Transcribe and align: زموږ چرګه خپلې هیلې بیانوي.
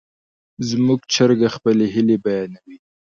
زموږ 0.69 0.99
چرګه 1.13 1.49
خپلې 1.55 1.85
هیلې 1.93 2.17
بیانوي. 2.25 2.77